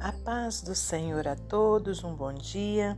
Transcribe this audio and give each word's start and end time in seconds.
A 0.00 0.12
paz 0.24 0.62
do 0.62 0.74
Senhor 0.74 1.26
a 1.26 1.34
todos, 1.34 2.04
um 2.04 2.14
bom 2.14 2.32
dia. 2.32 2.96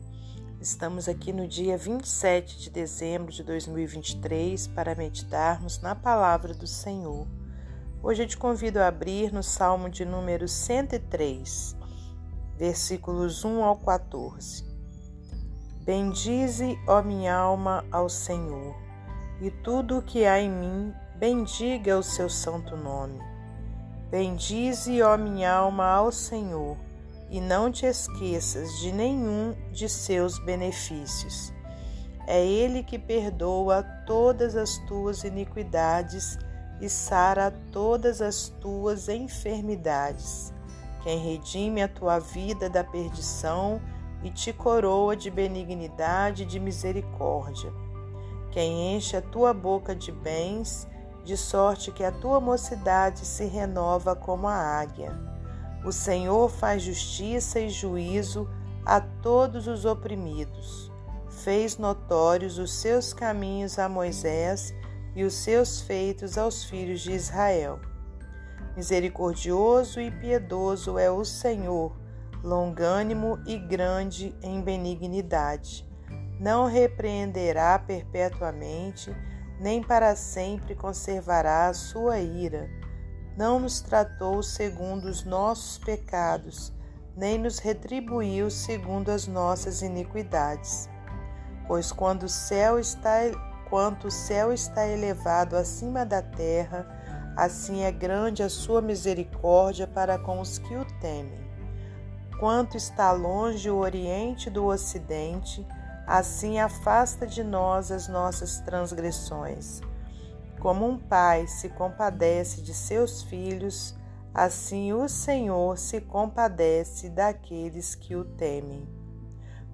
Estamos 0.60 1.08
aqui 1.08 1.32
no 1.32 1.48
dia 1.48 1.78
27 1.78 2.58
de 2.58 2.68
dezembro 2.68 3.32
de 3.32 3.42
2023 3.42 4.66
para 4.66 4.94
meditarmos 4.94 5.80
na 5.80 5.94
palavra 5.94 6.52
do 6.52 6.66
Senhor. 6.66 7.26
Hoje 8.02 8.24
eu 8.24 8.26
te 8.28 8.36
convido 8.36 8.78
a 8.80 8.88
abrir 8.88 9.32
no 9.32 9.42
Salmo 9.42 9.88
de 9.88 10.04
número 10.04 10.46
103, 10.46 11.74
versículos 12.58 13.46
1 13.46 13.64
ao 13.64 13.78
14. 13.78 14.64
Bendize, 15.84 16.78
ó 16.86 17.00
minha 17.02 17.34
alma, 17.34 17.82
ao 17.90 18.10
Senhor, 18.10 18.76
e 19.40 19.50
tudo 19.50 19.98
o 19.98 20.02
que 20.02 20.26
há 20.26 20.38
em 20.38 20.50
mim, 20.50 20.94
bendiga 21.16 21.98
o 21.98 22.02
seu 22.02 22.28
santo 22.28 22.76
nome. 22.76 23.37
Bendize, 24.10 25.02
ó 25.02 25.16
minha 25.16 25.52
alma, 25.52 25.84
ao 25.86 26.10
Senhor 26.10 26.76
e 27.30 27.40
não 27.40 27.70
te 27.70 27.84
esqueças 27.84 28.78
de 28.78 28.90
nenhum 28.92 29.54
de 29.70 29.88
seus 29.88 30.38
benefícios. 30.38 31.52
É 32.26 32.44
Ele 32.44 32.82
que 32.82 32.98
perdoa 32.98 33.82
todas 34.06 34.56
as 34.56 34.78
tuas 34.86 35.24
iniquidades 35.24 36.38
e 36.80 36.88
sara 36.88 37.50
todas 37.72 38.20
as 38.20 38.48
tuas 38.60 39.08
enfermidades. 39.08 40.52
Quem 41.02 41.18
redime 41.18 41.82
a 41.82 41.88
tua 41.88 42.18
vida 42.18 42.68
da 42.68 42.84
perdição 42.84 43.80
e 44.22 44.30
te 44.30 44.52
coroa 44.52 45.16
de 45.16 45.30
benignidade 45.30 46.42
e 46.42 46.46
de 46.46 46.58
misericórdia. 46.58 47.72
Quem 48.50 48.96
enche 48.96 49.16
a 49.16 49.22
tua 49.22 49.54
boca 49.54 49.94
de 49.94 50.10
bens, 50.10 50.88
de 51.28 51.36
sorte 51.36 51.92
que 51.92 52.02
a 52.02 52.10
tua 52.10 52.40
mocidade 52.40 53.26
se 53.26 53.44
renova 53.44 54.16
como 54.16 54.48
a 54.48 54.54
águia. 54.54 55.14
O 55.84 55.92
Senhor 55.92 56.48
faz 56.48 56.80
justiça 56.80 57.60
e 57.60 57.68
juízo 57.68 58.48
a 58.82 58.98
todos 58.98 59.66
os 59.66 59.84
oprimidos. 59.84 60.90
Fez 61.28 61.76
notórios 61.76 62.56
os 62.56 62.72
seus 62.72 63.12
caminhos 63.12 63.78
a 63.78 63.90
Moisés 63.90 64.74
e 65.14 65.22
os 65.22 65.34
seus 65.34 65.82
feitos 65.82 66.38
aos 66.38 66.64
filhos 66.64 67.02
de 67.02 67.12
Israel. 67.12 67.78
Misericordioso 68.74 70.00
e 70.00 70.10
piedoso 70.10 70.98
é 70.98 71.10
o 71.10 71.26
Senhor, 71.26 71.92
longânimo 72.42 73.38
e 73.46 73.58
grande 73.58 74.34
em 74.42 74.62
benignidade. 74.62 75.86
Não 76.40 76.64
repreenderá 76.64 77.78
perpetuamente, 77.78 79.14
nem 79.60 79.82
para 79.82 80.14
sempre 80.16 80.74
conservará 80.74 81.68
a 81.68 81.74
sua 81.74 82.18
ira 82.20 82.68
não 83.38 83.60
nos 83.60 83.80
tratou 83.80 84.42
segundo 84.42 85.04
os 85.04 85.22
nossos 85.22 85.78
pecados, 85.78 86.72
nem 87.16 87.38
nos 87.38 87.60
retribuiu 87.60 88.50
segundo 88.50 89.10
as 89.10 89.28
nossas 89.28 89.80
iniquidades. 89.80 90.90
Pois 91.68 91.92
quando 91.92 92.24
o 92.24 92.28
céu 92.28 92.80
está 92.80 93.20
quanto 93.70 94.08
o 94.08 94.10
céu 94.10 94.52
está 94.52 94.88
elevado 94.88 95.56
acima 95.56 96.04
da 96.04 96.20
terra, 96.20 96.84
assim 97.36 97.84
é 97.84 97.92
grande 97.92 98.42
a 98.42 98.48
sua 98.48 98.82
misericórdia 98.82 99.86
para 99.86 100.18
com 100.18 100.40
os 100.40 100.58
que 100.58 100.74
o 100.74 100.84
temem. 100.98 101.38
Quanto 102.40 102.76
está 102.76 103.12
longe 103.12 103.70
o 103.70 103.76
oriente 103.76 104.50
do 104.50 104.66
ocidente, 104.66 105.64
assim 106.08 106.58
afasta 106.58 107.26
de 107.26 107.44
nós 107.44 107.92
as 107.92 108.08
nossas 108.08 108.60
transgressões. 108.60 109.82
Como 110.58 110.88
um 110.88 110.98
pai 110.98 111.46
se 111.46 111.68
compadece 111.68 112.62
de 112.62 112.72
seus 112.72 113.22
filhos, 113.22 113.94
assim 114.32 114.94
o 114.94 115.06
Senhor 115.06 115.76
se 115.76 116.00
compadece 116.00 117.10
daqueles 117.10 117.94
que 117.94 118.16
o 118.16 118.24
temem. 118.24 118.88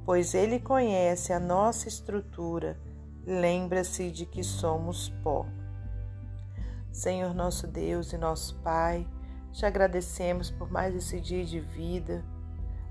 Pois 0.05 0.34
ele 0.34 0.58
conhece 0.58 1.33
a 1.33 1.39
nossa 1.39 1.86
estrutura, 1.86 2.77
lembra-se 3.24 4.11
de 4.11 4.27
que 4.27 4.42
somos 4.42 5.11
pó. 5.22 5.46
Senhor 6.92 7.33
nosso 7.33 7.68
Deus 7.68 8.12
e 8.12 8.18
nosso 8.18 8.56
Pai, 8.56 9.06
te 9.52 9.64
agradecemos 9.64 10.51
por 10.51 10.68
mais 10.68 10.96
esse 10.96 11.20
dia 11.20 11.45
de 11.45 11.61
vida. 11.61 12.24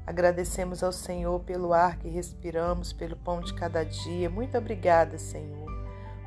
Agradecemos 0.06 0.84
ao 0.84 0.92
Senhor 0.92 1.40
pelo 1.42 1.74
ar 1.74 1.98
que 1.98 2.10
respiramos, 2.10 2.92
pelo 2.92 3.16
pão 3.16 3.40
de 3.40 3.54
cada 3.54 3.86
dia. 3.86 4.30
Muito 4.30 4.58
obrigada, 4.58 5.18
Senhor. 5.18 5.72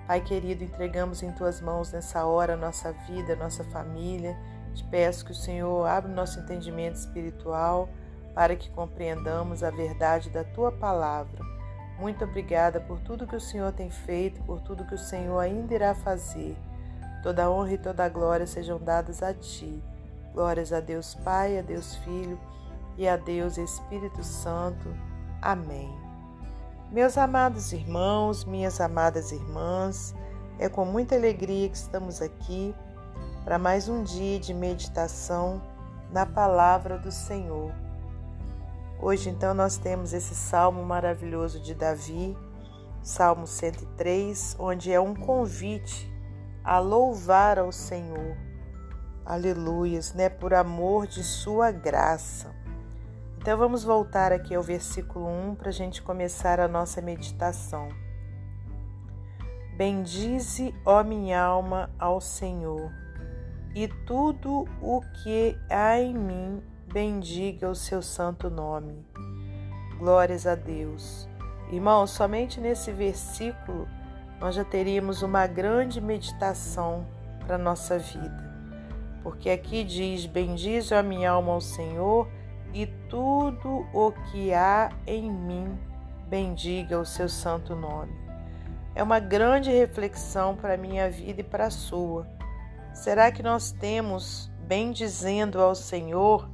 Pai 0.07 0.23
querido, 0.23 0.65
entregamos 0.65 1.23
em 1.23 1.31
tuas 1.33 1.61
mãos 1.61 1.93
nessa 1.93 2.25
hora 2.25 2.57
nossa 2.57 2.93
vida, 3.07 3.37
nossa 3.37 3.63
família. 3.65 4.35
Te 4.75 4.83
peço 4.85 5.27
que 5.27 5.33
o 5.33 5.35
Senhor 5.35 5.87
abra 5.87 6.11
o 6.11 6.15
nosso 6.15 6.41
entendimento 6.41 6.95
espiritual 6.95 7.89
para 8.35 8.57
que 8.57 8.71
compreendamos 8.71 9.63
a 9.63 9.71
verdade 9.71 10.31
da 10.31 10.43
tua 10.43 10.73
palavra. 10.73 11.45
Muito 11.99 12.25
obrigada 12.25 12.81
por 12.81 12.99
tudo 13.01 13.27
que 13.27 13.37
o 13.37 13.41
Senhor 13.41 13.73
tem 13.73 13.91
feito, 13.91 14.43
por 14.45 14.61
tudo 14.61 14.87
que 14.87 14.95
o 14.95 14.99
Senhor 14.99 15.39
ainda 15.39 15.75
irá 15.75 15.95
fazer. 15.95 16.57
Toda 17.23 17.51
honra 17.51 17.73
e 17.73 17.79
toda 17.79 18.09
glória 18.09 18.47
sejam 18.47 18.79
dadas 18.79 19.23
a 19.23 19.35
ti. 19.35 19.83
Glórias 20.33 20.73
a 20.73 20.81
Deus 20.81 21.15
Pai, 21.15 21.59
a 21.59 21.63
Deus 21.63 21.97
Filho 21.97 22.39
e 22.97 23.09
a 23.09 23.17
Deus 23.17 23.59
Espírito 23.59 24.23
Santo. 24.23 24.89
Amém. 25.41 25.91
Meus 26.91 27.19
amados 27.19 27.73
irmãos, 27.73 28.45
minhas 28.45 28.81
amadas 28.81 29.33
irmãs, 29.33 30.15
é 30.59 30.69
com 30.69 30.85
muita 30.85 31.15
alegria 31.15 31.69
que 31.69 31.77
estamos 31.77 32.23
aqui 32.23 32.75
para 33.45 33.59
mais 33.59 33.89
um 33.89 34.03
dia 34.03 34.41
de 34.41 34.55
meditação 34.55 35.61
na 36.11 36.25
palavra 36.25 36.99
do 36.99 37.13
Senhor. 37.13 37.73
Hoje, 38.99 39.29
então, 39.29 39.53
nós 39.53 39.77
temos 39.77 40.13
esse 40.13 40.35
salmo 40.35 40.83
maravilhoso 40.83 41.61
de 41.61 41.75
Davi, 41.75 42.37
Salmo 43.03 43.47
103, 43.47 44.57
onde 44.59 44.93
é 44.93 44.99
um 44.99 45.15
convite 45.15 46.11
a 46.65 46.79
louvar 46.79 47.59
ao 47.59 47.71
Senhor. 47.71 48.37
Aleluias, 49.25 50.15
né? 50.15 50.29
Por 50.29 50.55
amor 50.55 51.07
de 51.07 51.23
Sua 51.23 51.71
graça. 51.71 52.55
Então 53.47 53.57
vamos 53.57 53.85
voltar 53.85 54.33
aqui 54.33 54.57
ao 54.57 54.63
versículo 54.65 55.25
1 55.25 55.55
para 55.55 55.69
a 55.69 55.73
gente 55.73 56.03
começar 56.03 56.59
a 56.59 56.67
nossa 56.67 57.01
meditação. 57.01 57.89
Bendize, 59.77 60.75
ó 60.85 61.05
minha 61.05 61.41
alma, 61.41 61.89
ao 61.97 62.21
Senhor, 62.21 62.91
e 63.73 63.87
tudo 64.05 64.65
o 64.83 65.01
que 65.23 65.57
há 65.71 65.97
em 65.97 66.13
mim 66.13 66.61
bendiga 66.93 67.71
o 67.71 67.75
seu 67.77 68.03
santo 68.03 68.51
nome. 68.51 69.07
Glórias 69.97 70.45
a 70.45 70.57
Deus. 70.57 71.29
Irmãos, 71.71 72.11
somente 72.11 72.61
nesse 72.61 72.91
versículo 72.91 73.87
nós 74.41 74.57
já 74.57 74.65
teríamos 74.65 75.23
uma 75.23 75.47
grande 75.47 76.01
meditação 76.01 77.07
para 77.47 77.55
a 77.55 77.59
nossa 77.59 77.97
vida. 77.97 78.45
Porque 79.23 79.51
aqui 79.51 79.85
diz: 79.85 80.27
Bendize 80.27 80.93
a 80.93 81.01
minha 81.01 81.31
alma 81.31 81.53
ao 81.53 81.61
Senhor 81.61 82.27
e 82.73 82.87
tudo 83.09 83.87
o 83.93 84.13
que 84.31 84.53
há 84.53 84.91
em 85.07 85.31
mim 85.31 85.79
bendiga 86.29 86.99
o 86.99 87.07
seu 87.07 87.29
santo 87.29 87.75
nome. 87.75 88.13
É 88.95 89.03
uma 89.03 89.19
grande 89.19 89.71
reflexão 89.71 90.57
para 90.57 90.75
a 90.75 90.79
minha 90.79 91.11
vida 91.11 91.41
e 91.41 91.45
para 91.45 91.67
a 91.67 91.71
sua. 91.71 92.27
Será 92.95 93.31
que 93.31 93.43
nós 93.43 93.71
temos 93.71 94.51
bendizendo 94.67 95.61
ao 95.61 95.75
Senhor 95.75 96.51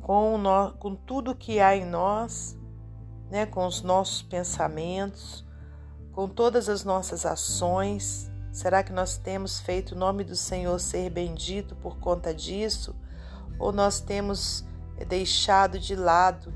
com, 0.00 0.38
no, 0.38 0.72
com 0.78 0.94
tudo 0.94 1.34
que 1.34 1.60
há 1.60 1.76
em 1.76 1.84
nós, 1.84 2.58
né, 3.30 3.44
com 3.44 3.66
os 3.66 3.82
nossos 3.82 4.22
pensamentos, 4.22 5.46
com 6.12 6.28
todas 6.28 6.68
as 6.68 6.82
nossas 6.82 7.26
ações? 7.26 8.30
Será 8.50 8.82
que 8.82 8.92
nós 8.92 9.18
temos 9.18 9.60
feito 9.60 9.92
o 9.92 9.98
nome 9.98 10.24
do 10.24 10.34
Senhor 10.34 10.80
ser 10.80 11.10
bendito 11.10 11.76
por 11.76 11.98
conta 11.98 12.32
disso? 12.34 12.96
Ou 13.58 13.70
nós 13.70 14.00
temos 14.00 14.64
é 14.98 15.04
deixado 15.04 15.78
de 15.78 15.94
lado 15.94 16.52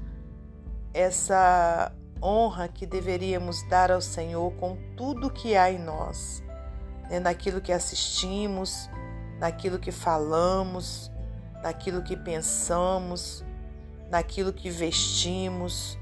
essa 0.93 1.93
honra 2.23 2.69
que 2.69 2.87
deveríamos 2.87 3.63
dar 3.69 3.91
ao 3.91 4.01
Senhor 4.01 4.53
com 4.55 4.77
tudo 4.97 5.31
que 5.31 5.57
há 5.57 5.71
em 5.71 5.79
nós, 5.79 6.43
né? 7.09 7.19
naquilo 7.19 7.61
que 7.61 7.73
assistimos, 7.73 8.89
naquilo 9.39 9.79
que 9.79 9.91
falamos, 9.91 11.11
naquilo 11.63 12.03
que 12.03 12.17
pensamos, 12.17 13.45
naquilo 14.11 14.53
que 14.53 14.71
vestimos. 14.71 15.99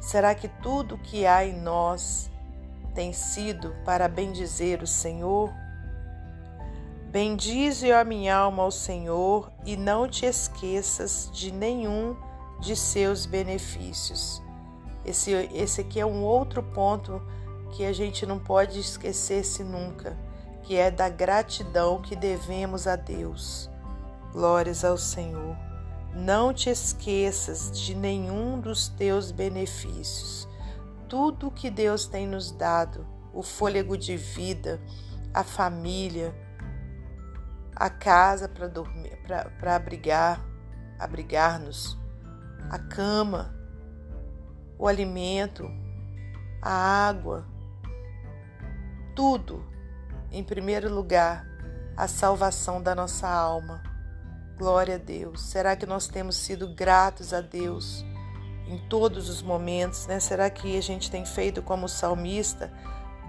Será 0.00 0.34
que 0.34 0.48
tudo 0.48 0.96
que 0.98 1.26
há 1.26 1.44
em 1.44 1.60
nós 1.60 2.30
tem 2.94 3.12
sido 3.12 3.74
para 3.84 4.08
bendizer 4.08 4.82
o 4.82 4.86
Senhor? 4.86 5.52
Bendize 7.10 7.90
a 7.90 8.04
minha 8.04 8.36
alma 8.36 8.62
ao 8.62 8.70
Senhor 8.70 9.50
e 9.66 9.76
não 9.76 10.06
te 10.06 10.26
esqueças 10.26 11.28
de 11.32 11.50
nenhum 11.50 12.14
de 12.60 12.76
seus 12.76 13.26
benefícios. 13.26 14.40
Esse, 15.04 15.32
esse 15.52 15.80
aqui 15.80 15.98
é 15.98 16.06
um 16.06 16.22
outro 16.22 16.62
ponto 16.62 17.20
que 17.72 17.84
a 17.84 17.92
gente 17.92 18.24
não 18.24 18.38
pode 18.38 18.78
esquecer-se 18.78 19.64
nunca, 19.64 20.16
que 20.62 20.76
é 20.76 20.88
da 20.88 21.08
gratidão 21.08 22.00
que 22.00 22.14
devemos 22.14 22.86
a 22.86 22.94
Deus. 22.94 23.68
Glórias 24.32 24.84
ao 24.84 24.96
Senhor. 24.96 25.56
Não 26.14 26.54
te 26.54 26.70
esqueças 26.70 27.72
de 27.72 27.92
nenhum 27.92 28.60
dos 28.60 28.86
teus 28.86 29.32
benefícios. 29.32 30.48
Tudo 31.08 31.50
que 31.50 31.70
Deus 31.70 32.06
tem 32.06 32.28
nos 32.28 32.52
dado, 32.52 33.04
o 33.34 33.42
fôlego 33.42 33.98
de 33.98 34.16
vida, 34.16 34.80
a 35.34 35.42
família, 35.42 36.32
a 37.80 37.88
casa 37.88 38.46
para 38.46 38.68
dormir, 38.68 39.18
para 39.58 39.74
abrigar, 39.74 40.44
abrigar-nos, 40.98 41.98
a 42.68 42.78
cama, 42.78 43.54
o 44.78 44.86
alimento, 44.86 45.66
a 46.60 47.08
água, 47.08 47.46
tudo, 49.16 49.64
em 50.30 50.44
primeiro 50.44 50.94
lugar, 50.94 51.46
a 51.96 52.06
salvação 52.06 52.82
da 52.82 52.94
nossa 52.94 53.26
alma. 53.26 53.82
Glória 54.58 54.96
a 54.96 54.98
Deus. 54.98 55.40
Será 55.40 55.74
que 55.74 55.86
nós 55.86 56.06
temos 56.06 56.36
sido 56.36 56.74
gratos 56.74 57.32
a 57.32 57.40
Deus 57.40 58.04
em 58.66 58.76
todos 58.90 59.30
os 59.30 59.40
momentos, 59.40 60.06
né? 60.06 60.20
Será 60.20 60.50
que 60.50 60.76
a 60.76 60.82
gente 60.82 61.10
tem 61.10 61.24
feito 61.24 61.62
como 61.62 61.88
salmista? 61.88 62.70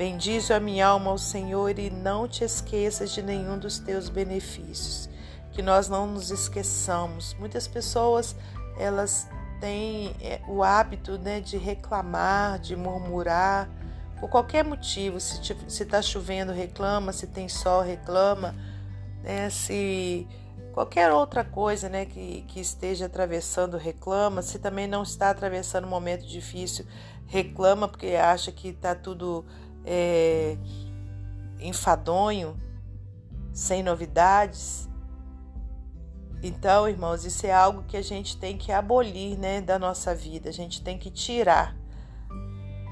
Bendize 0.01 0.51
a 0.51 0.59
minha 0.59 0.88
alma 0.88 1.12
ao 1.12 1.18
Senhor 1.19 1.77
e 1.77 1.92
não 1.92 2.27
te 2.27 2.44
esqueças 2.44 3.12
de 3.12 3.21
nenhum 3.21 3.59
dos 3.59 3.77
teus 3.77 4.09
benefícios. 4.09 5.07
Que 5.51 5.62
nós 5.62 5.88
não 5.88 6.07
nos 6.07 6.31
esqueçamos. 6.31 7.36
Muitas 7.36 7.68
pessoas, 7.68 8.36
elas 8.80 9.27
têm 9.59 10.15
é, 10.19 10.42
o 10.48 10.63
hábito 10.63 11.19
né, 11.19 11.39
de 11.39 11.56
reclamar, 11.56 12.57
de 12.57 12.75
murmurar, 12.75 13.69
por 14.19 14.27
qualquer 14.27 14.65
motivo. 14.65 15.19
Se 15.19 15.83
está 15.83 16.01
chovendo, 16.01 16.51
reclama. 16.51 17.13
Se 17.13 17.27
tem 17.27 17.47
sol, 17.47 17.83
reclama. 17.83 18.56
Né, 19.21 19.51
se 19.51 20.27
qualquer 20.74 21.12
outra 21.12 21.44
coisa 21.44 21.89
né, 21.89 22.07
que, 22.07 22.44
que 22.47 22.59
esteja 22.59 23.06
atravessando, 23.06 23.77
reclama. 23.77 24.42
Se 24.42 24.57
também 24.57 24.88
não 24.88 25.04
está 25.04 25.30
atravessando 25.30 25.86
um 25.86 25.92
momento 25.92 26.25
difícil, 26.25 26.88
reclama 27.27 27.88
porque 27.88 28.15
acha 28.15 28.51
que 28.51 28.69
está 28.69 28.95
tudo 28.95 29.45
é, 29.86 30.57
enfadonho, 31.60 32.60
sem 33.54 33.83
novidades. 33.83 34.89
Então, 36.44 36.89
irmãos, 36.89 37.24
isso 37.24 37.45
é 37.45 37.54
algo 37.54 37.83
que 37.83 37.95
a 37.95 38.01
gente 38.01 38.38
tem 38.38 38.57
que 38.57 38.72
abolir 38.72 39.38
né, 39.38 39.62
da 39.62 39.78
nossa 39.78 40.16
vida, 40.16 40.50
a 40.50 40.54
gente 40.54 40.81
tem 40.81 40.98
que 40.98 41.12
tirar, 41.12 41.75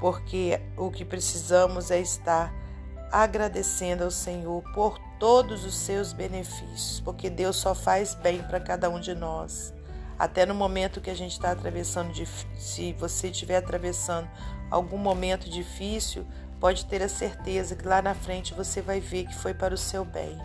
porque 0.00 0.60
o 0.76 0.90
que 0.90 1.04
precisamos 1.04 1.90
é 1.90 2.00
estar 2.00 2.54
agradecendo 3.10 4.04
ao 4.04 4.10
Senhor 4.10 4.62
por 4.72 4.98
todos 5.18 5.64
os 5.64 5.74
seus 5.74 6.12
benefícios, 6.12 7.00
porque 7.00 7.28
Deus 7.28 7.56
só 7.56 7.74
faz 7.74 8.14
bem 8.14 8.40
para 8.42 8.60
cada 8.60 8.88
um 8.88 9.00
de 9.00 9.14
nós. 9.14 9.74
Até 10.16 10.46
no 10.46 10.54
momento 10.54 11.00
que 11.00 11.10
a 11.10 11.14
gente 11.14 11.32
está 11.32 11.50
atravessando, 11.50 12.12
se 12.56 12.92
você 12.92 13.28
estiver 13.28 13.56
atravessando 13.56 14.28
algum 14.70 14.98
momento 14.98 15.50
difícil, 15.50 16.26
pode 16.60 16.84
ter 16.84 17.02
a 17.02 17.08
certeza 17.08 17.74
que 17.74 17.88
lá 17.88 18.02
na 18.02 18.14
frente 18.14 18.54
você 18.54 18.82
vai 18.82 19.00
ver 19.00 19.26
que 19.26 19.34
foi 19.34 19.54
para 19.54 19.74
o 19.74 19.78
seu 19.78 20.04
bem. 20.04 20.38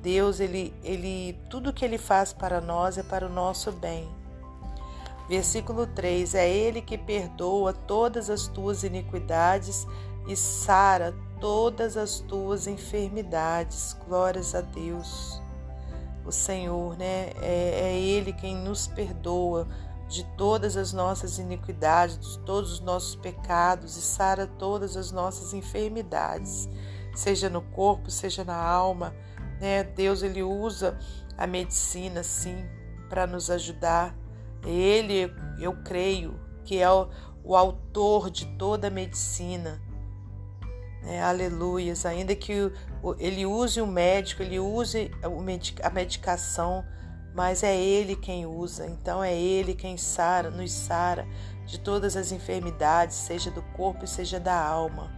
Deus, 0.00 0.38
ele, 0.38 0.72
ele, 0.82 1.36
tudo 1.50 1.72
que 1.72 1.84
ele 1.84 1.98
faz 1.98 2.32
para 2.32 2.60
nós 2.60 2.96
é 2.96 3.02
para 3.02 3.26
o 3.26 3.28
nosso 3.28 3.72
bem. 3.72 4.08
Versículo 5.28 5.86
3: 5.86 6.34
É 6.34 6.48
ele 6.48 6.80
que 6.80 6.96
perdoa 6.96 7.72
todas 7.72 8.30
as 8.30 8.46
tuas 8.46 8.84
iniquidades 8.84 9.86
e 10.26 10.36
sara 10.36 11.14
todas 11.40 11.96
as 11.96 12.20
tuas 12.20 12.66
enfermidades. 12.66 13.96
Glórias 14.06 14.54
a 14.54 14.60
Deus. 14.60 15.42
O 16.24 16.32
Senhor, 16.32 16.96
né? 16.96 17.30
É, 17.40 17.90
é 17.90 17.98
Ele 17.98 18.32
quem 18.32 18.54
nos 18.54 18.86
perdoa 18.86 19.66
de 20.08 20.24
todas 20.36 20.76
as 20.76 20.92
nossas 20.92 21.38
iniquidades, 21.38 22.18
de 22.18 22.38
todos 22.40 22.72
os 22.72 22.80
nossos 22.80 23.14
pecados 23.14 23.96
e 23.96 24.00
sara 24.00 24.46
todas 24.46 24.96
as 24.96 25.12
nossas 25.12 25.52
enfermidades, 25.52 26.68
seja 27.14 27.50
no 27.50 27.60
corpo, 27.60 28.10
seja 28.10 28.42
na 28.42 28.56
alma. 28.56 29.14
Né? 29.60 29.84
Deus 29.84 30.22
ele 30.22 30.42
usa 30.42 30.98
a 31.36 31.46
medicina 31.46 32.22
sim 32.22 32.64
para 33.08 33.26
nos 33.26 33.50
ajudar. 33.50 34.16
Ele, 34.64 35.32
eu 35.60 35.74
creio, 35.84 36.40
que 36.64 36.78
é 36.78 36.90
o, 36.90 37.08
o 37.44 37.54
autor 37.54 38.30
de 38.30 38.46
toda 38.56 38.88
a 38.88 38.90
medicina. 38.90 39.80
É, 41.04 41.22
aleluias. 41.22 42.04
Ainda 42.06 42.34
que 42.34 42.72
ele 43.18 43.46
use 43.46 43.80
o 43.80 43.86
médico, 43.86 44.42
ele 44.42 44.58
use 44.58 45.10
a 45.82 45.90
medicação, 45.90 46.84
mas 47.38 47.62
é 47.62 47.80
ele 47.80 48.16
quem 48.16 48.44
usa. 48.46 48.84
Então 48.84 49.22
é 49.22 49.32
ele 49.32 49.72
quem 49.72 49.96
sara, 49.96 50.50
nos 50.50 50.72
sara 50.72 51.24
de 51.64 51.78
todas 51.78 52.16
as 52.16 52.32
enfermidades, 52.32 53.14
seja 53.14 53.48
do 53.48 53.62
corpo 53.76 54.04
e 54.04 54.08
seja 54.08 54.40
da 54.40 54.60
alma. 54.60 55.08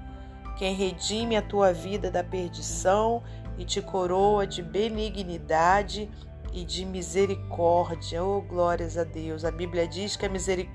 Quem 0.58 0.75
redime 0.75 1.34
a 1.34 1.40
tua 1.40 1.72
vida 1.72 2.11
da 2.11 2.22
perdição 2.22 3.22
e 3.56 3.64
te 3.64 3.81
coroa 3.81 4.46
de 4.46 4.62
benignidade 4.62 6.11
e 6.52 6.62
de 6.62 6.84
misericórdia. 6.84 8.22
Oh, 8.22 8.43
glórias 8.43 8.99
a 8.99 9.05
Deus. 9.05 9.43
A 9.43 9.50
Bíblia 9.50 9.88
diz 9.88 10.14
que 10.14 10.26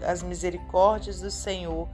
as 0.03 0.24
misericórdias 0.24 1.21
do 1.21 1.30
Senhor 1.30 1.88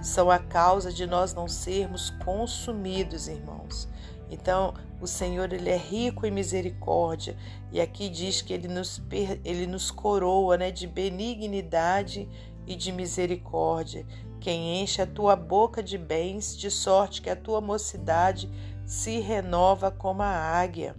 são 0.00 0.30
a 0.30 0.38
causa 0.38 0.90
de 0.90 1.06
nós 1.06 1.34
não 1.34 1.46
sermos 1.46 2.08
consumidos, 2.24 3.28
irmãos. 3.28 3.86
Então, 4.30 4.72
o 5.00 5.06
Senhor 5.06 5.52
ele 5.52 5.70
é 5.70 5.76
rico 5.76 6.26
em 6.26 6.30
misericórdia 6.30 7.36
e 7.70 7.80
aqui 7.80 8.08
diz 8.08 8.40
que 8.40 8.52
ele 8.52 8.68
nos, 8.68 9.02
ele 9.44 9.66
nos 9.66 9.90
coroa 9.90 10.56
né, 10.56 10.70
de 10.70 10.86
benignidade 10.86 12.28
e 12.66 12.74
de 12.74 12.92
misericórdia. 12.92 14.06
Quem 14.40 14.80
enche 14.80 15.02
a 15.02 15.06
tua 15.06 15.36
boca 15.36 15.82
de 15.82 15.98
bens, 15.98 16.56
de 16.56 16.70
sorte 16.70 17.20
que 17.20 17.30
a 17.30 17.36
tua 17.36 17.60
mocidade 17.60 18.50
se 18.84 19.20
renova 19.20 19.90
como 19.90 20.22
a 20.22 20.28
águia. 20.28 20.94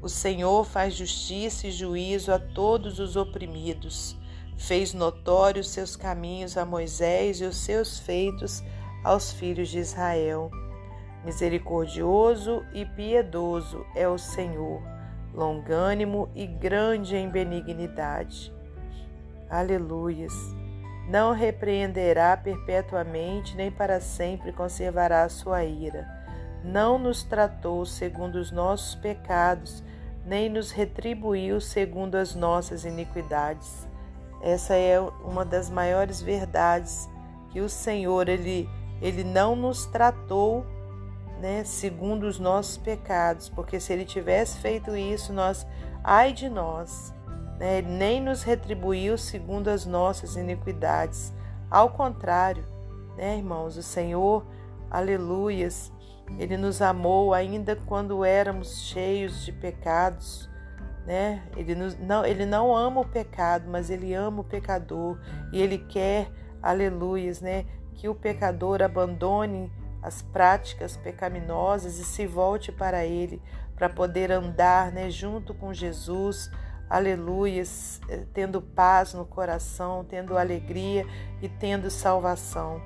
O 0.00 0.08
Senhor 0.08 0.64
faz 0.64 0.94
justiça 0.94 1.66
e 1.66 1.72
juízo 1.72 2.32
a 2.32 2.38
todos 2.38 2.98
os 2.98 3.16
oprimidos 3.16 4.16
fez 4.58 4.92
notórios 4.92 5.68
seus 5.68 5.94
caminhos 5.94 6.56
a 6.56 6.66
Moisés 6.66 7.40
e 7.40 7.44
os 7.44 7.56
seus 7.56 7.98
feitos 7.98 8.62
aos 9.04 9.32
filhos 9.32 9.68
de 9.68 9.78
Israel. 9.78 10.50
Misericordioso 11.24 12.64
e 12.72 12.84
piedoso 12.84 13.84
é 13.94 14.08
o 14.08 14.16
Senhor, 14.16 14.80
longânimo 15.34 16.28
e 16.34 16.46
grande 16.46 17.16
em 17.16 17.28
benignidade. 17.28 18.52
Aleluias. 19.50 20.32
Não 21.08 21.32
repreenderá 21.32 22.36
perpetuamente, 22.36 23.56
nem 23.56 23.70
para 23.70 24.00
sempre 24.00 24.52
conservará 24.52 25.24
a 25.24 25.28
sua 25.28 25.64
ira. 25.64 26.06
Não 26.62 26.98
nos 26.98 27.22
tratou 27.22 27.86
segundo 27.86 28.36
os 28.36 28.50
nossos 28.50 28.94
pecados, 28.94 29.82
nem 30.24 30.50
nos 30.50 30.70
retribuiu 30.70 31.60
segundo 31.60 32.16
as 32.16 32.34
nossas 32.34 32.84
iniquidades. 32.84 33.88
Essa 34.42 34.74
é 34.74 35.00
uma 35.00 35.44
das 35.44 35.70
maiores 35.70 36.20
verdades 36.20 37.08
que 37.50 37.60
o 37.60 37.68
Senhor 37.68 38.28
ele, 38.28 38.68
ele 39.00 39.24
não 39.24 39.56
nos 39.56 39.86
tratou 39.86 40.66
né, 41.40 41.64
segundo 41.64 42.24
os 42.24 42.38
nossos 42.38 42.76
pecados, 42.76 43.48
porque 43.48 43.78
se 43.78 43.92
ele 43.92 44.04
tivesse 44.04 44.58
feito 44.58 44.96
isso, 44.96 45.32
nós, 45.32 45.66
ai 46.02 46.32
de 46.32 46.48
nós, 46.48 47.14
né, 47.58 47.78
ele 47.78 47.88
nem 47.88 48.20
nos 48.20 48.42
retribuiu 48.42 49.16
segundo 49.16 49.68
as 49.68 49.86
nossas 49.86 50.36
iniquidades. 50.36 51.32
Ao 51.70 51.90
contrário, 51.90 52.64
né, 53.16 53.36
irmãos, 53.36 53.76
o 53.76 53.82
Senhor, 53.82 54.46
aleluias, 54.90 55.92
ele 56.38 56.56
nos 56.56 56.82
amou 56.82 57.32
ainda 57.32 57.76
quando 57.86 58.24
éramos 58.24 58.82
cheios 58.82 59.44
de 59.44 59.52
pecados 59.52 60.48
né? 61.08 61.42
Ele 61.56 61.74
não, 61.74 62.26
ele 62.26 62.44
não 62.44 62.76
ama 62.76 63.00
o 63.00 63.08
pecado, 63.08 63.64
mas 63.66 63.88
ele 63.88 64.12
ama 64.12 64.42
o 64.42 64.44
pecador 64.44 65.18
e 65.50 65.60
ele 65.60 65.78
quer, 65.78 66.30
aleluias, 66.62 67.40
né? 67.40 67.64
Que 67.94 68.10
o 68.10 68.14
pecador 68.14 68.82
abandone 68.82 69.72
as 70.02 70.22
práticas 70.22 70.96
pecaminosas 70.96 71.98
e 71.98 72.04
se 72.04 72.26
volte 72.26 72.70
para 72.70 73.04
ele 73.04 73.42
para 73.78 73.88
poder 73.88 74.32
andar, 74.32 74.90
né? 74.90 75.08
Junto 75.08 75.54
com 75.54 75.72
Jesus, 75.72 76.50
aleluias, 76.90 78.00
eh, 78.08 78.24
tendo 78.34 78.60
paz 78.60 79.14
no 79.14 79.24
coração, 79.24 80.04
tendo 80.04 80.36
alegria 80.36 81.06
e 81.40 81.48
tendo 81.48 81.90
salvação. 81.90 82.82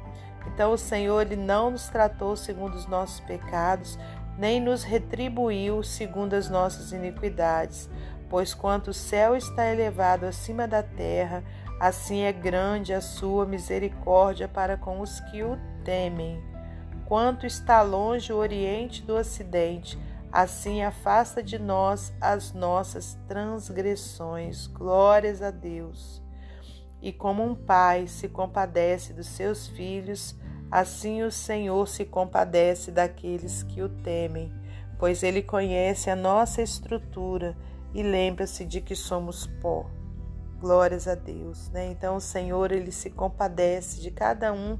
Então 0.47 0.73
o 0.73 0.79
Senhor 0.79 1.23
ele 1.23 1.37
não 1.37 1.71
nos 1.71 1.89
tratou 1.89 2.37
segundo 2.37 2.75
os 2.75 2.87
nossos 2.87 3.21
pecados, 3.21 3.99
nem 4.37 4.61
nos 4.61 4.83
retribuiu 4.83 5.83
segundo 5.83 6.35
as 6.35 6.51
nossas 6.51 6.93
iniquidades. 6.93 7.89
Pois 8.29 8.53
quanto 8.55 8.89
o 8.89 8.95
céu 8.95 9.37
está 9.37 9.67
elevado 9.67 10.27
acima 10.27 10.67
da 10.67 10.83
terra, 10.83 11.43
assim 11.81 12.23
é 12.23 12.33
grande 12.33 12.93
a 12.93 13.01
sua 13.01 13.47
misericórdia 13.47 14.49
para 14.49 14.77
com 14.77 15.01
os 15.01 15.21
que 15.21 15.43
o 15.43 15.59
temem. 15.85 16.52
Quanto 17.07 17.47
está 17.47 17.83
longe 17.83 18.33
o 18.33 18.37
oriente 18.37 19.03
do 19.03 19.15
ocidente, 19.15 19.99
Assim 20.33 20.83
afasta 20.83 21.43
de 21.43 21.59
nós 21.59 22.11
as 22.19 22.55
nossas 22.55 23.19
transgressões. 23.29 24.67
Glórias 24.67 25.43
a 25.43 25.51
Deus. 25.51 26.23
E 27.03 27.13
como 27.13 27.45
um 27.45 27.55
pai 27.55 28.07
se 28.07 28.31
compadece 28.31 29.13
dos 29.13 29.27
seus 29.27 29.69
filhos, 29.69 30.35
assim 30.71 31.23
o 31.23 31.31
Senhor 31.31 31.87
se 31.87 32.07
compadece 32.07 32.91
daqueles 32.91 33.63
que 33.63 33.83
o 33.83 33.91
temem, 33.91 34.51
pois 34.99 35.23
ele 35.23 35.43
conhece 35.43 36.09
a 36.09 36.17
nossa 36.17 36.63
estrutura 36.63 37.55
e 37.93 38.03
lembra-se 38.03 38.65
de 38.65 38.81
que 38.81 38.97
somos 38.97 39.47
pó. 39.61 39.85
Glórias 40.59 41.07
a 41.07 41.15
Deus, 41.15 41.69
né? 41.71 41.91
Então 41.91 42.17
o 42.17 42.21
Senhor 42.21 42.73
ele 42.73 42.91
se 42.91 43.11
compadece 43.11 44.01
de 44.01 44.11
cada 44.11 44.51
um 44.51 44.79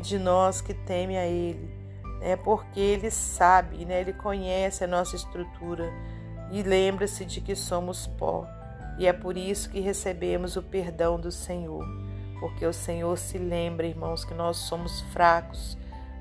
de 0.00 0.18
nós 0.18 0.60
que 0.60 0.74
teme 0.74 1.16
a 1.16 1.26
Ele, 1.26 1.70
né? 2.20 2.36
Porque 2.36 2.80
Ele 2.80 3.10
sabe, 3.10 3.84
né? 3.84 4.00
Ele 4.00 4.12
conhece 4.12 4.84
a 4.84 4.86
nossa 4.86 5.16
estrutura 5.16 5.90
e 6.50 6.62
lembra-se 6.62 7.24
de 7.24 7.40
que 7.40 7.54
somos 7.54 8.06
pó. 8.06 8.46
E 8.98 9.06
é 9.06 9.12
por 9.12 9.36
isso 9.36 9.70
que 9.70 9.80
recebemos 9.80 10.56
o 10.56 10.62
perdão 10.62 11.18
do 11.18 11.32
Senhor, 11.32 11.84
porque 12.38 12.66
o 12.66 12.72
Senhor 12.72 13.16
se 13.16 13.38
lembra, 13.38 13.86
irmãos, 13.86 14.24
que 14.24 14.34
nós 14.34 14.58
somos 14.58 15.00
fracos, 15.12 15.78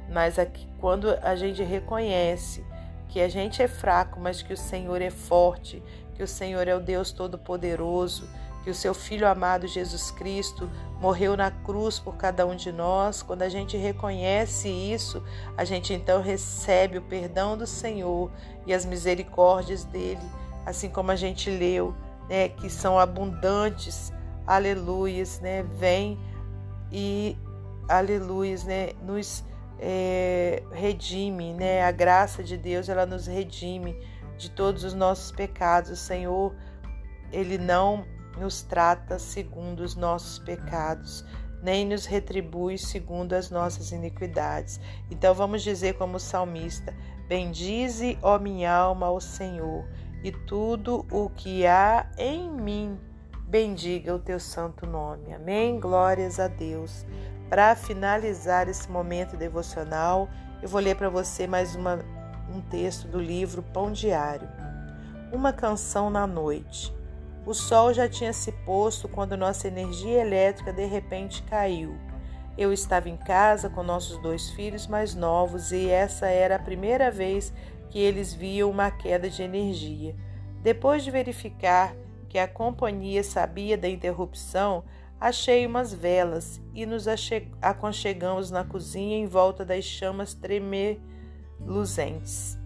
mas 0.09 0.39
aqui, 0.39 0.67
quando 0.79 1.09
a 1.21 1.35
gente 1.35 1.61
reconhece 1.61 2.63
que 3.09 3.19
a 3.19 3.27
gente 3.27 3.61
é 3.61 3.67
fraco, 3.67 4.19
mas 4.19 4.41
que 4.41 4.53
o 4.53 4.57
Senhor 4.57 5.01
é 5.01 5.09
forte, 5.09 5.83
que 6.15 6.23
o 6.23 6.27
Senhor 6.27 6.67
é 6.67 6.75
o 6.75 6.79
Deus 6.79 7.11
Todo-Poderoso, 7.11 8.29
que 8.69 8.71
o 8.71 8.75
seu 8.75 8.93
Filho 8.93 9.27
amado 9.27 9.65
Jesus 9.65 10.11
Cristo 10.11 10.69
morreu 11.01 11.35
na 11.35 11.49
cruz 11.49 11.97
por 11.97 12.15
cada 12.17 12.45
um 12.45 12.55
de 12.55 12.71
nós. 12.71 13.23
Quando 13.23 13.41
a 13.41 13.49
gente 13.49 13.75
reconhece 13.75 14.69
isso, 14.69 15.23
a 15.57 15.65
gente 15.65 15.91
então 15.91 16.21
recebe 16.21 16.99
o 16.99 17.01
perdão 17.01 17.57
do 17.57 17.65
Senhor 17.65 18.31
e 18.67 18.73
as 18.73 18.85
misericórdias 18.85 19.85
dele, 19.85 20.21
assim 20.67 20.87
como 20.87 21.09
a 21.09 21.15
gente 21.15 21.49
leu, 21.49 21.95
né, 22.29 22.49
que 22.49 22.69
são 22.69 22.99
abundantes. 22.99 24.13
Aleluias, 24.45 25.39
né? 25.39 25.63
Vem 25.63 26.19
e 26.91 27.35
aleluias, 27.87 28.65
né? 28.65 28.89
Nos 29.01 29.43
é, 29.79 30.61
redime, 30.71 31.53
né? 31.53 31.83
A 31.83 31.91
graça 31.91 32.43
de 32.43 32.55
Deus, 32.55 32.87
ela 32.87 33.07
nos 33.07 33.25
redime 33.25 33.99
de 34.37 34.51
todos 34.51 34.83
os 34.83 34.93
nossos 34.93 35.31
pecados. 35.31 35.89
O 35.89 35.95
Senhor, 35.95 36.53
ele 37.31 37.57
não 37.57 38.05
nos 38.39 38.61
trata 38.61 39.19
segundo 39.19 39.81
os 39.81 39.95
nossos 39.95 40.39
pecados, 40.39 41.25
nem 41.61 41.85
nos 41.85 42.05
retribui 42.05 42.77
segundo 42.77 43.33
as 43.33 43.51
nossas 43.51 43.91
iniquidades. 43.91 44.79
Então 45.11 45.33
vamos 45.33 45.61
dizer 45.61 45.95
como 45.95 46.19
salmista: 46.19 46.95
Bendize, 47.27 48.17
ó 48.21 48.39
minha 48.39 48.73
alma, 48.73 49.07
ao 49.07 49.19
Senhor, 49.19 49.85
e 50.23 50.31
tudo 50.31 51.05
o 51.11 51.29
que 51.29 51.67
há 51.67 52.09
em 52.17 52.49
mim, 52.49 52.97
bendiga 53.47 54.15
o 54.15 54.19
teu 54.19 54.39
santo 54.39 54.85
nome. 54.85 55.33
Amém? 55.33 55.79
Glórias 55.79 56.39
a 56.39 56.47
Deus. 56.47 57.05
Para 57.49 57.75
finalizar 57.75 58.69
esse 58.69 58.89
momento 58.89 59.35
devocional, 59.35 60.29
eu 60.61 60.69
vou 60.69 60.79
ler 60.79 60.95
para 60.95 61.09
você 61.09 61.47
mais 61.47 61.75
uma, 61.75 61.99
um 62.53 62.61
texto 62.61 63.07
do 63.07 63.19
livro 63.19 63.63
Pão 63.63 63.91
Diário. 63.91 64.47
Uma 65.31 65.51
canção 65.51 66.09
na 66.09 66.27
noite. 66.27 66.98
O 67.45 67.53
sol 67.53 67.93
já 67.93 68.07
tinha 68.07 68.33
se 68.33 68.51
posto 68.51 69.07
quando 69.07 69.37
nossa 69.37 69.67
energia 69.67 70.21
elétrica 70.21 70.73
de 70.73 70.85
repente 70.85 71.41
caiu. 71.43 71.95
Eu 72.57 72.73
estava 72.73 73.07
em 73.07 73.15
casa 73.15 73.69
com 73.69 73.81
nossos 73.81 74.21
dois 74.21 74.49
filhos 74.49 74.85
mais 74.85 75.15
novos 75.15 75.71
e 75.71 75.89
essa 75.89 76.27
era 76.27 76.57
a 76.57 76.59
primeira 76.59 77.09
vez 77.09 77.53
que 77.89 77.97
eles 77.97 78.33
viam 78.33 78.69
uma 78.69 78.91
queda 78.91 79.29
de 79.29 79.41
energia. 79.41 80.13
Depois 80.61 81.03
de 81.03 81.09
verificar 81.09 81.95
que 82.27 82.37
a 82.37 82.47
companhia 82.47 83.23
sabia 83.23 83.77
da 83.77 83.87
interrupção, 83.87 84.83
achei 85.19 85.65
umas 85.65 85.93
velas 85.93 86.61
e 86.73 86.85
nos 86.85 87.05
aconchegamos 87.61 88.51
na 88.51 88.65
cozinha 88.65 89.17
em 89.17 89.25
volta 89.25 89.63
das 89.63 89.85
chamas 89.85 90.33
tremeluzentes. 90.33 92.59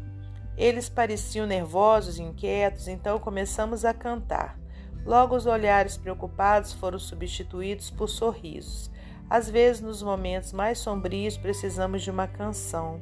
Eles 0.57 0.89
pareciam 0.89 1.47
nervosos 1.47 2.17
e 2.17 2.23
inquietos, 2.23 2.87
então 2.87 3.19
começamos 3.19 3.85
a 3.85 3.93
cantar. 3.93 4.62
Logo, 5.05 5.35
os 5.35 5.45
olhares 5.45 5.97
preocupados 5.97 6.71
foram 6.73 6.97
substituídos 6.97 7.89
por 7.89 8.07
sorrisos. 8.07 8.89
Às 9.29 9.49
vezes, 9.49 9.81
nos 9.81 10.01
momentos 10.01 10.53
mais 10.53 10.79
sombrios, 10.79 11.37
precisamos 11.37 12.01
de 12.01 12.11
uma 12.11 12.27
canção. 12.27 13.01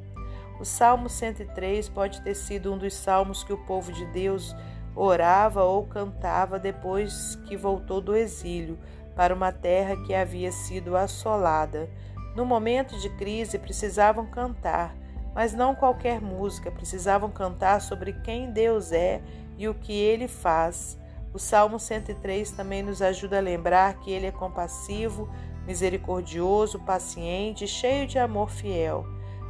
O 0.60 0.64
Salmo 0.64 1.08
103 1.08 1.88
pode 1.88 2.20
ter 2.22 2.34
sido 2.34 2.72
um 2.72 2.78
dos 2.78 2.94
salmos 2.94 3.44
que 3.44 3.52
o 3.52 3.58
povo 3.66 3.92
de 3.92 4.04
Deus 4.06 4.54
orava 4.94 5.64
ou 5.64 5.86
cantava 5.86 6.58
depois 6.58 7.36
que 7.46 7.56
voltou 7.56 8.00
do 8.00 8.14
exílio 8.14 8.78
para 9.14 9.34
uma 9.34 9.52
terra 9.52 9.96
que 9.96 10.14
havia 10.14 10.52
sido 10.52 10.96
assolada. 10.96 11.88
No 12.34 12.44
momento 12.44 12.98
de 12.98 13.10
crise, 13.10 13.58
precisavam 13.58 14.26
cantar, 14.26 14.94
mas 15.34 15.52
não 15.52 15.74
qualquer 15.74 16.20
música, 16.20 16.70
precisavam 16.70 17.30
cantar 17.30 17.80
sobre 17.80 18.12
quem 18.12 18.50
Deus 18.50 18.92
é 18.92 19.20
e 19.58 19.68
o 19.68 19.74
que 19.74 19.92
ele 19.92 20.28
faz. 20.28 20.98
O 21.34 21.38
Salmo 21.38 21.78
103 21.78 22.50
também 22.50 22.82
nos 22.82 23.00
ajuda 23.00 23.38
a 23.38 23.40
lembrar 23.40 23.94
que 24.00 24.10
ele 24.10 24.26
é 24.26 24.32
compassivo, 24.32 25.28
misericordioso, 25.66 26.78
paciente, 26.80 27.66
cheio 27.66 28.06
de 28.06 28.18
amor 28.18 28.50
fiel. 28.50 29.06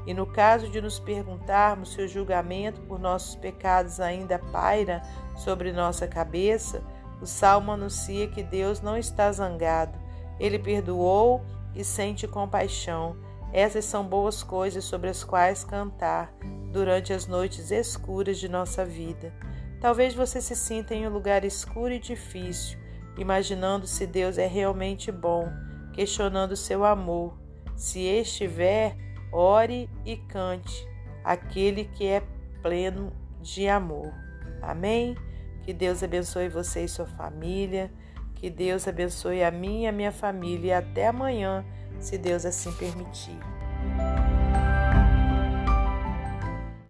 E 0.07 0.15
no 0.15 0.27
caso 0.27 0.69
de 0.69 0.81
nos 0.81 0.99
perguntarmos 0.99 1.93
se 1.93 2.03
o 2.03 2.09
julgamento 2.09 2.81
por 2.83 2.99
nossos 2.99 3.35
pecados 3.35 4.01
ainda 4.01 4.39
paira 4.39 5.03
sobre 5.37 5.73
nossa 5.73 6.07
cabeça, 6.07 6.83
o 7.21 7.27
salmo 7.27 7.73
anuncia 7.73 8.29
que 8.29 8.43
Deus 8.43 8.81
não 8.81 8.97
está 8.97 9.31
zangado. 9.31 9.99
Ele 10.41 10.59
perdoou 10.59 11.45
e 11.75 11.85
sente 11.85 12.27
compaixão. 12.27 13.17
Essas 13.53 13.85
são 13.85 14.05
boas 14.05 14.43
coisas 14.43 14.85
sobre 14.85 15.09
as 15.09 15.23
quais 15.23 15.63
cantar 15.63 16.33
durante 16.73 17.13
as 17.13 17.27
noites 17.27 17.71
escuras 17.71 18.39
de 18.39 18.49
nossa 18.49 18.85
vida. 18.85 19.33
Talvez 19.83 20.15
você 20.15 20.41
se 20.41 20.55
sinta 20.55 20.95
em 20.95 21.09
um 21.09 21.11
lugar 21.11 21.45
escuro 21.45 21.93
e 21.93 21.99
difícil, 21.99 22.79
imaginando 23.19 23.85
se 23.85 24.07
Deus 24.07 24.39
é 24.39 24.47
realmente 24.47 25.11
bom, 25.11 25.53
questionando 25.93 26.55
seu 26.55 26.85
amor. 26.85 27.37
Se 27.75 27.99
estiver, 27.99 28.97
ore 29.33 29.91
e 30.07 30.17
cante, 30.17 30.87
aquele 31.25 31.87
que 31.87 32.07
é 32.07 32.23
pleno 32.63 33.13
de 33.41 33.67
amor. 33.67 34.15
Amém? 34.63 35.17
Que 35.63 35.73
Deus 35.73 36.01
abençoe 36.01 36.49
você 36.49 36.85
e 36.85 36.89
sua 36.89 37.07
família. 37.07 37.93
Que 38.37 38.49
Deus 38.49 38.87
abençoe 38.87 39.43
a 39.43 39.51
mim 39.51 39.83
e 39.83 39.87
a 39.89 39.93
minha 39.93 40.13
família. 40.13 40.69
E 40.69 40.73
até 40.73 41.09
amanhã, 41.09 41.65
se 41.99 42.17
Deus 42.17 42.47
assim 42.47 42.73
permitir. 42.75 43.52